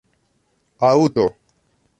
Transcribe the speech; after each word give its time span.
Aŭto. 0.89 1.29